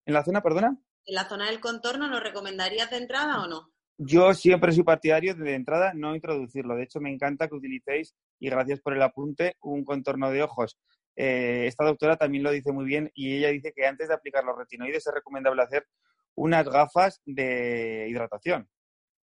[0.05, 0.77] ¿En la zona, perdona?
[1.05, 3.71] ¿En la zona del contorno lo recomendarías de entrada o no?
[3.97, 6.75] Yo siempre soy partidario de, entrada no introducirlo.
[6.75, 10.77] De hecho, me encanta que utilicéis, y gracias por el apunte, un contorno de ojos.
[11.15, 14.43] Eh, esta doctora también lo dice muy bien y ella dice que antes de aplicar
[14.43, 15.87] los retinoides es recomendable hacer
[16.35, 18.67] unas gafas de hidratación.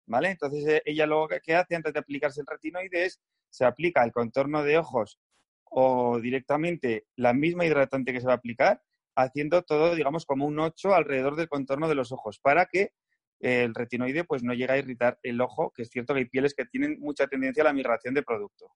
[0.05, 0.31] ¿Vale?
[0.31, 4.11] Entonces eh, ella lo que hace antes de aplicarse el retinoide es se aplica el
[4.11, 5.19] contorno de ojos
[5.63, 8.81] o directamente la misma hidratante que se va a aplicar,
[9.15, 12.91] haciendo todo, digamos, como un 8 alrededor del contorno de los ojos para que
[13.39, 16.53] el retinoide pues no llegue a irritar el ojo, que es cierto que hay pieles
[16.53, 18.71] que tienen mucha tendencia a la migración de producto.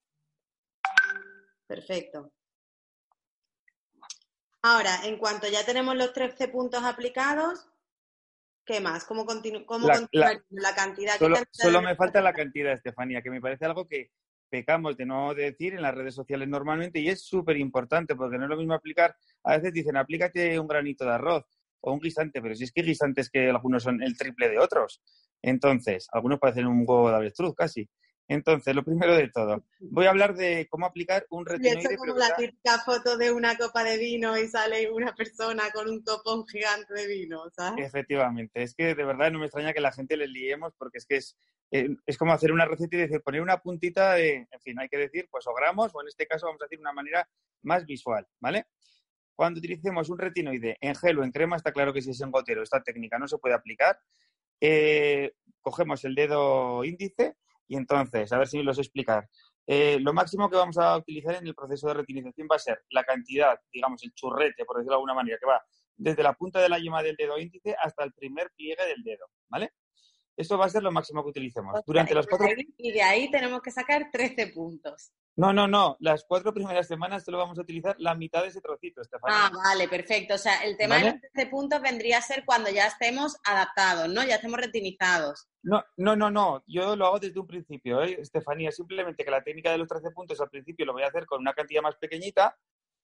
[1.65, 2.33] Perfecto.
[4.61, 7.69] Ahora, en cuanto ya tenemos los 13 puntos aplicados,
[8.67, 9.05] ¿Qué más?
[9.05, 11.17] ¿Cómo, continu cómo la, la, cantidad?
[11.17, 14.11] Solo, solo me falta la cantidad, Estefanía, que me parece algo que
[14.49, 18.43] pecamos de no decir en las redes sociales normalmente y es súper importante porque no
[18.43, 21.45] es lo mismo aplicar, a veces dicen aplícate un granito de arroz
[21.79, 25.01] o un guisante, pero si es que guisantes que algunos son el triple de otros.
[25.41, 27.89] Entonces, algunos parecen un huevo de avestruz casi.
[28.29, 31.93] Entonces, lo primero de todo, voy a hablar de cómo aplicar un retinoide.
[31.93, 35.89] Y como la típica foto de una copa de vino y sale una persona con
[35.89, 37.85] un copón gigante de vino, ¿sabes?
[37.85, 41.05] Efectivamente, es que de verdad no me extraña que la gente le liemos porque es
[41.05, 41.37] que es,
[41.71, 44.89] eh, es como hacer una receta y decir, poner una puntita de, en fin, hay
[44.89, 47.29] que decir, pues o gramos o en este caso vamos a decir una manera
[47.61, 48.65] más visual, ¿vale?
[49.35, 52.31] Cuando utilicemos un retinoide en gel o en crema, está claro que si es en
[52.31, 53.97] gotero, esta técnica no se puede aplicar.
[54.59, 57.37] Eh, cogemos el dedo índice
[57.67, 59.27] y entonces, a ver si los explicar.
[59.65, 62.83] Eh, lo máximo que vamos a utilizar en el proceso de retinización va a ser
[62.89, 65.61] la cantidad, digamos, el churrete, por decirlo de alguna manera, que va
[65.97, 69.25] desde la punta de la yema del dedo índice hasta el primer pliegue del dedo,
[69.49, 69.73] ¿vale?
[70.37, 71.81] Esto va a ser lo máximo que utilicemos.
[71.85, 72.47] Durante los cuatro...
[72.77, 75.11] Y de ahí tenemos que sacar 13 puntos.
[75.35, 75.97] No, no, no.
[75.99, 79.35] Las cuatro primeras semanas solo vamos a utilizar la mitad de ese trocito, Estefania.
[79.35, 80.35] Ah, vale, perfecto.
[80.35, 84.09] O sea, el tema de los 13 puntos vendría a ser cuando ya estemos adaptados,
[84.09, 84.23] ¿no?
[84.23, 85.47] Ya estemos retinizados.
[85.63, 86.63] No, no, no, no.
[86.67, 88.17] Yo lo hago desde un principio, ¿eh?
[88.21, 88.71] Estefanía.
[88.71, 91.41] Simplemente que la técnica de los 13 puntos al principio lo voy a hacer con
[91.41, 92.55] una cantidad más pequeñita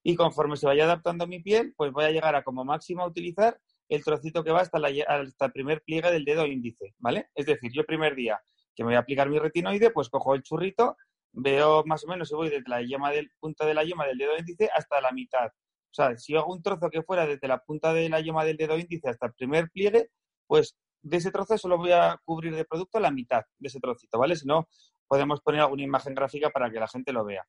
[0.03, 3.03] y conforme se vaya adaptando a mi piel, pues voy a llegar a como máximo
[3.03, 7.29] a utilizar el trocito que va hasta, hasta el primer pliegue del dedo índice, ¿vale?
[7.35, 8.41] Es decir, yo primer día
[8.75, 10.97] que me voy a aplicar mi retinoide, pues cojo el churrito
[11.33, 14.17] veo más o menos si voy desde la yema del punta de la yema del
[14.17, 15.47] dedo índice hasta la mitad.
[15.47, 18.57] O sea, si hago un trozo que fuera desde la punta de la yema del
[18.57, 20.09] dedo índice hasta el primer pliegue,
[20.47, 24.17] pues de ese trozo solo voy a cubrir de producto la mitad de ese trocito,
[24.17, 24.35] ¿vale?
[24.35, 24.67] Si no,
[25.07, 27.45] podemos poner alguna imagen gráfica para que la gente lo vea.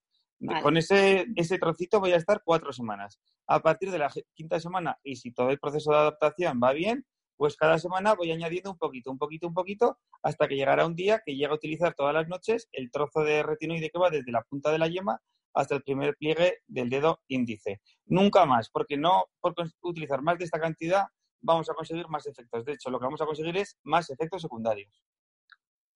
[0.62, 3.20] Con ese, ese trocito voy a estar cuatro semanas.
[3.46, 7.06] A partir de la quinta semana, y si todo el proceso de adaptación va bien,
[7.36, 10.94] pues cada semana voy añadiendo un poquito, un poquito, un poquito, hasta que llegará un
[10.94, 14.32] día que llegue a utilizar todas las noches el trozo de retinoide que va desde
[14.32, 15.20] la punta de la yema
[15.54, 17.80] hasta el primer pliegue del dedo índice.
[18.06, 21.04] Nunca más, porque no por utilizar más de esta cantidad
[21.40, 22.64] vamos a conseguir más efectos.
[22.64, 25.02] De hecho, lo que vamos a conseguir es más efectos secundarios.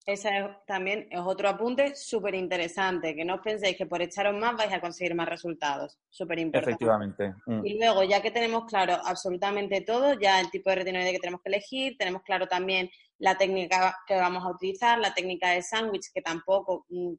[0.05, 4.55] Ese también es otro apunte súper interesante, que no os penséis que por echaros más
[4.55, 5.99] vais a conseguir más resultados.
[6.09, 6.71] Súper importante.
[6.71, 7.35] Efectivamente.
[7.45, 7.65] Mm.
[7.65, 11.41] Y luego, ya que tenemos claro absolutamente todo, ya el tipo de retinoide que tenemos
[11.41, 16.11] que elegir, tenemos claro también la técnica que vamos a utilizar, la técnica de sándwich,
[16.13, 17.13] que tampoco mm,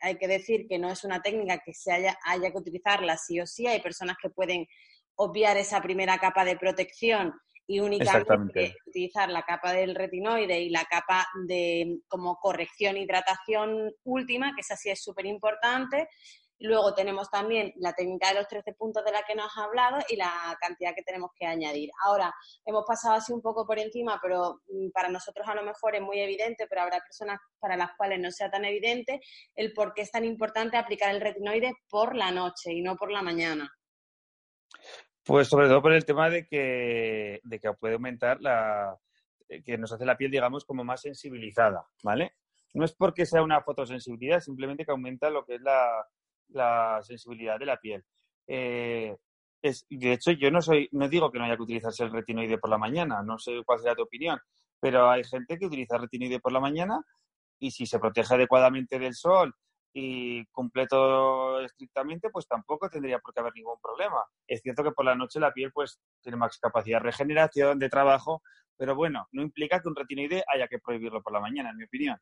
[0.00, 3.38] hay, que decir que no es una técnica que se haya, haya que utilizarla sí
[3.38, 3.66] o sí.
[3.66, 4.66] Hay personas que pueden
[5.14, 7.34] obviar esa primera capa de protección
[7.72, 14.54] y únicamente utilizar la capa del retinoide y la capa de como corrección hidratación última,
[14.54, 16.06] que esa sí es súper importante.
[16.58, 20.00] Luego tenemos también la técnica de los 13 puntos de la que nos has hablado
[20.10, 21.88] y la cantidad que tenemos que añadir.
[22.04, 22.30] Ahora,
[22.66, 26.02] hemos pasado así un poco por encima, pero mm, para nosotros a lo mejor es
[26.02, 29.18] muy evidente, pero habrá personas para las cuales no sea tan evidente
[29.54, 33.10] el por qué es tan importante aplicar el retinoide por la noche y no por
[33.10, 33.72] la mañana.
[35.24, 38.98] Pues sobre todo por el tema de que, de que puede aumentar la
[39.48, 42.34] eh, que nos hace la piel, digamos, como más sensibilizada, ¿vale?
[42.74, 46.06] No es porque sea una fotosensibilidad, simplemente que aumenta lo que es la,
[46.48, 48.04] la sensibilidad de la piel.
[48.46, 49.16] Eh,
[49.60, 52.58] es, de hecho, yo no soy, no digo que no haya que utilizarse el retinoide
[52.58, 54.40] por la mañana, no sé cuál será tu opinión,
[54.80, 57.00] pero hay gente que utiliza retinoide por la mañana
[57.60, 59.54] y si se protege adecuadamente del sol
[59.92, 64.24] y completo estrictamente, pues tampoco tendría por qué haber ningún problema.
[64.46, 67.90] Es cierto que por la noche la piel pues tiene más capacidad de regeneración, de
[67.90, 68.42] trabajo,
[68.76, 71.84] pero bueno, no implica que un retinoide haya que prohibirlo por la mañana, en mi
[71.84, 72.18] opinión.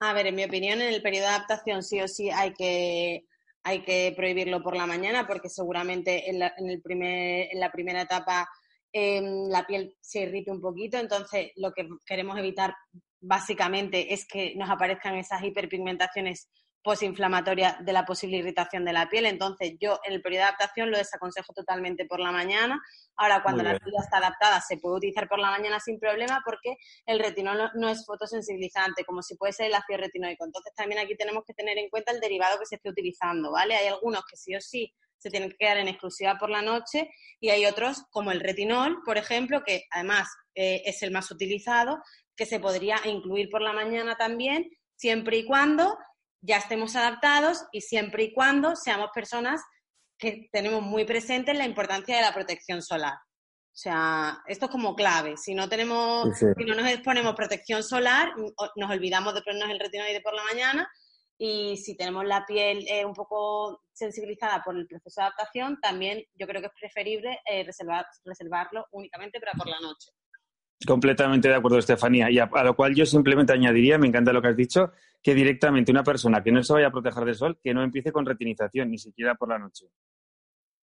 [0.00, 3.26] A ver, en mi opinión, en el periodo de adaptación sí o sí hay que,
[3.62, 7.70] hay que prohibirlo por la mañana porque seguramente en la, en el primer, en la
[7.70, 8.48] primera etapa
[8.92, 12.74] em, la piel se irrita un poquito, entonces lo que queremos evitar
[13.22, 16.48] básicamente es que nos aparezcan esas hiperpigmentaciones
[16.82, 19.26] posinflamatoria de la posible irritación de la piel.
[19.26, 22.82] Entonces, yo en el periodo de adaptación lo desaconsejo totalmente por la mañana.
[23.16, 26.76] Ahora, cuando la piel está adaptada, se puede utilizar por la mañana sin problema porque
[27.06, 30.44] el retinol no, es fotosensibilizante, como si puede ser el ácido retinoico.
[30.44, 33.76] Entonces, también aquí tenemos que tener en cuenta el derivado que se esté utilizando, ¿vale?
[33.76, 37.08] Hay algunos que sí o sí se tienen que quedar en exclusiva por la noche
[37.38, 42.02] y hay otros, como el retinol, por ejemplo, que además eh, es el más utilizado,
[42.36, 45.96] que se podría incluir por la mañana también, siempre y cuando
[46.40, 49.60] ya estemos adaptados y siempre y cuando seamos personas
[50.18, 53.14] que tenemos muy presente la importancia de la protección solar.
[53.14, 55.36] O sea, esto es como clave.
[55.36, 58.32] Si no tenemos, si no nos exponemos protección solar,
[58.76, 60.90] nos olvidamos de ponernos el retinoide por la mañana
[61.38, 66.22] y si tenemos la piel eh, un poco sensibilizada por el proceso de adaptación, también
[66.34, 70.10] yo creo que es preferible eh, reservar, reservarlo únicamente para por la noche.
[70.86, 72.30] Completamente de acuerdo, Estefanía.
[72.30, 74.92] Y a, lo cual yo simplemente añadiría, me encanta lo que has dicho,
[75.22, 78.12] que directamente una persona que no se vaya a proteger del sol, que no empiece
[78.12, 79.86] con retinización, ni siquiera por la noche.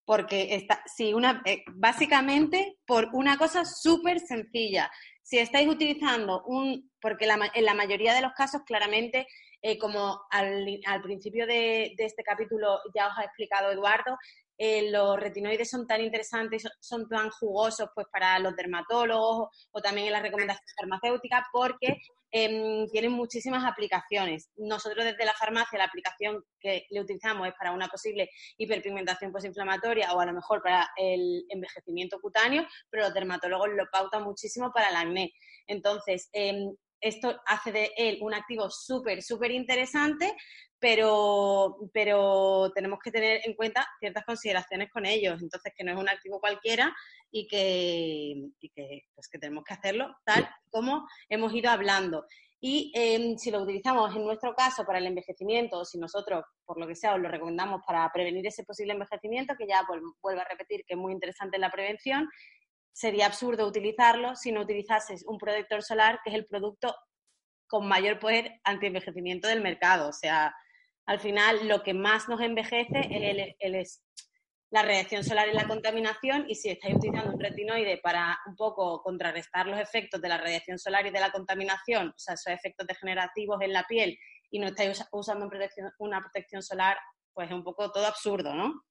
[0.06, 4.90] Porque está, sí, una, eh, básicamente por una cosa súper sencilla.
[5.22, 9.28] si estáis utilizando un, porque en la mayoría de los casos claramente,
[9.62, 14.18] eh, como al, principio de, este capítulo ya os ha explicado Eduardo,
[14.62, 20.08] eh, los retinoides son tan interesantes, son tan jugosos pues para los dermatólogos o también
[20.08, 24.50] en las recomendaciones farmacéuticas porque em, tienen muchísimas aplicaciones.
[24.58, 30.12] Nosotros desde la farmacia la aplicación que le utilizamos es para una posible hiperpigmentación postinflamatoria
[30.13, 34.89] o a lo mejor para el envejecimiento cutáneo, pero los dermatólogos lo pautan muchísimo para
[34.89, 35.32] el acné.
[35.67, 40.36] Entonces, em, esto hace de él un activo súper, súper interesante,
[40.80, 45.42] pero, pero tenemos que tener en cuenta ciertas consideraciones con ellos.
[45.42, 46.96] Entonces, que no es un activo cualquiera
[47.32, 48.50] y que,
[49.14, 52.26] pues que tenemos que hacerlo tal como hemos ido hablando.
[52.62, 56.78] Y em, si lo utilizamos en nuestro caso para el envejecimiento, o si nosotros, por
[56.78, 60.44] lo que sea, os lo recomendamos para prevenir ese posible envejecimiento, que ya vuelvo a
[60.44, 62.28] repetir que es muy interesante la prevención,
[62.93, 66.95] sería absurdo utilizarlo si no utilizases un protector solar, que es el producto
[67.67, 70.10] con mayor poder anti-envejecimiento del mercado.
[70.10, 70.54] O sea,
[71.06, 74.04] al final lo que más nos envejece es,
[74.71, 79.02] la radiación solar y la contaminación y si estáis utilizando un retinoide para un poco
[79.02, 82.86] contrarrestar los efectos de la radiación solar y de la contaminación, o sea, esos efectos
[82.86, 84.15] degenerativos en la piel
[84.52, 85.49] y no estáis usando
[85.97, 86.97] una protección solar,
[87.34, 88.84] pues es un poco todo absurdo, ¿no?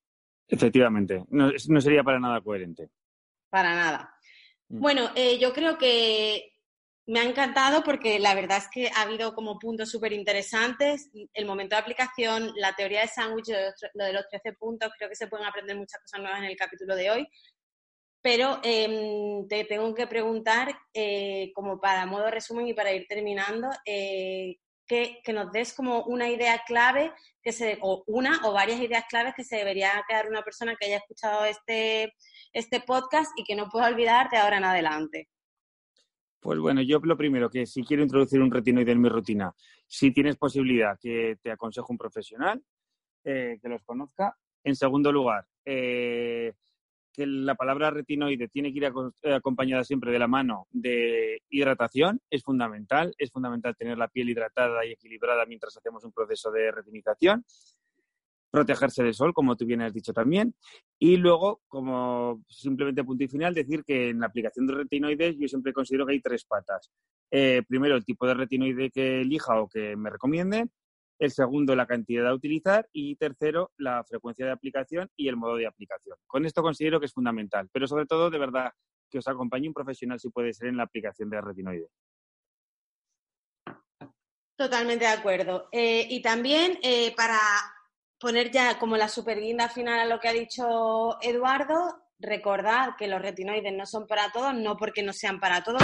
[0.48, 2.88] Efectivamente, no, sería para nada coherente.
[3.50, 4.14] Para nada.
[4.68, 4.80] Mm.
[4.80, 6.52] Bueno, eh, yo creo que
[7.08, 11.10] me ha encantado porque la verdad es que ha habido como puntos súper interesantes.
[11.32, 13.48] El momento de aplicación, la teoría de sándwich,
[13.94, 16.56] lo de los 13 puntos, creo que se pueden aprender muchas cosas nuevas en el
[16.56, 17.28] capítulo de hoy.
[18.20, 23.70] Pero em, te tengo que preguntar, eh, como para modo resumen y para ir terminando,
[23.86, 24.58] eh,
[24.88, 29.34] que, nos des como una idea clave, que se, o una o varias ideas claves
[29.36, 32.14] que se debería quedar una persona que haya escuchado este,
[32.52, 35.28] este podcast y que no pueda olvidar de ahora en adelante.
[36.40, 39.54] Pues bueno, yo lo primero, que si quiero introducir un retinoide en mi rutina,
[39.86, 42.62] si tienes posibilidad, que te aconsejo un profesional
[43.24, 44.36] eh, que los conozca.
[44.64, 46.54] En segundo lugar, eh,
[47.26, 52.42] la palabra retinoide tiene que ir eh, acompañada siempre de la mano de hidratación, es
[52.42, 57.44] fundamental, es fundamental tener la piel hidratada y equilibrada mientras hacemos un proceso de retinización
[58.50, 60.54] protegerse del sol, como tú bien has dicho también.
[60.98, 65.48] Y luego, como simplemente punto y final, decir que en la aplicación de retinoides yo
[65.48, 66.90] siempre considero que hay tres patas.
[67.30, 70.66] Eh, primero, el tipo de retinoide que elija o que me recomiende.
[71.18, 72.88] El segundo, la cantidad a utilizar.
[72.92, 76.16] Y tercero, la frecuencia de aplicación y el modo de aplicación.
[76.26, 77.68] Con esto considero que es fundamental.
[77.72, 78.72] Pero sobre todo, de verdad,
[79.10, 81.88] que os acompañe un profesional si puede ser en la aplicación de retinoide.
[84.56, 85.68] Totalmente de acuerdo.
[85.70, 87.38] Eh, y también eh, para
[88.18, 93.06] poner ya como la super guinda final a lo que ha dicho Eduardo, recordad que
[93.06, 95.80] los retinoides no son para todos, no porque no sean para todos.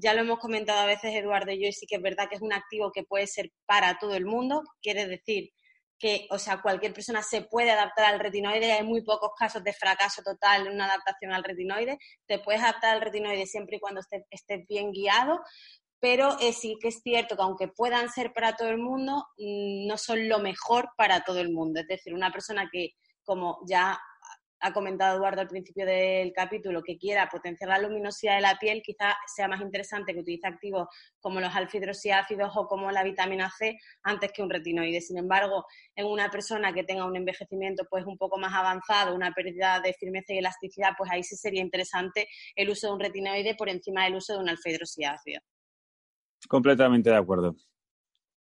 [0.00, 2.36] Ya lo hemos comentado a veces Eduardo y yo, y sí que es verdad que
[2.36, 4.62] es un activo que puede ser para todo el mundo.
[4.80, 5.50] Quiere decir
[5.98, 8.72] que, o sea, cualquier persona se puede adaptar al retinoide.
[8.72, 11.98] Hay muy pocos casos de fracaso total en una adaptación al retinoide.
[12.28, 15.40] Te puedes adaptar al retinoide siempre y cuando estés bien guiado,
[15.98, 19.98] pero sí que es cierto que aunque puedan ser para todo el mundo, mm, no
[19.98, 21.80] son lo mejor para todo el mundo.
[21.80, 22.90] Es decir, una persona que,
[23.24, 23.98] como ya
[24.60, 28.82] ha comentado Eduardo al principio del capítulo, que quiera potenciar la luminosidad de la piel,
[28.82, 30.88] quizá sea más interesante que utilice activos
[31.20, 35.00] como los alfidroxiácidos o como la vitamina C antes que un retinoide.
[35.00, 39.32] Sin embargo, en una persona que tenga un envejecimiento pues un poco más avanzado, una
[39.32, 43.54] pérdida de firmeza y elasticidad, pues ahí sí sería interesante el uso de un retinoide
[43.54, 45.40] por encima del uso de un alfidroxiácido.
[46.48, 47.56] Completamente de acuerdo.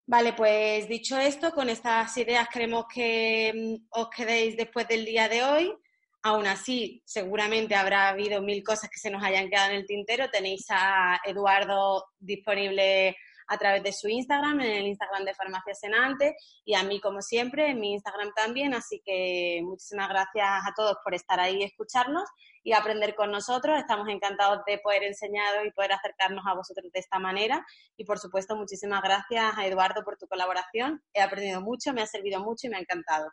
[0.07, 5.29] Vale, pues dicho esto, con estas ideas queremos que mm, os quedéis después del día
[5.29, 5.73] de hoy.
[6.23, 10.29] Aún así, seguramente habrá habido mil cosas que se nos hayan quedado en el tintero.
[10.29, 13.15] Tenéis a Eduardo disponible
[13.47, 17.21] a través de su Instagram, en el Instagram de Farmacia Senante, y a mí, como
[17.21, 18.73] siempre, en mi Instagram también.
[18.73, 22.23] Así que muchísimas gracias a todos por estar ahí y escucharnos
[22.63, 23.77] y aprender con nosotros.
[23.77, 27.65] Estamos encantados de poder enseñar y poder acercarnos a vosotros de esta manera.
[27.97, 31.03] Y, por supuesto, muchísimas gracias a Eduardo por tu colaboración.
[31.13, 33.31] He aprendido mucho, me ha servido mucho y me ha encantado.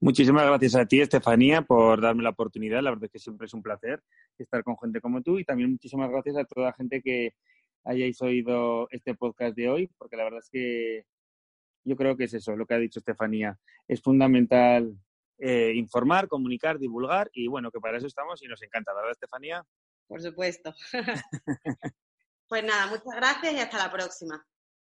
[0.00, 2.82] Muchísimas gracias a ti, Estefanía, por darme la oportunidad.
[2.82, 4.02] La verdad es que siempre es un placer
[4.38, 7.34] estar con gente como tú y también muchísimas gracias a toda la gente que
[7.84, 11.04] hayáis oído este podcast de hoy, porque la verdad es que
[11.84, 13.58] yo creo que es eso, lo que ha dicho Estefanía.
[13.88, 14.94] Es fundamental
[15.38, 19.64] eh, informar, comunicar, divulgar y bueno, que para eso estamos y nos encanta, ¿verdad, Estefanía?
[20.06, 20.74] Por supuesto.
[22.48, 24.46] pues nada, muchas gracias y hasta la próxima.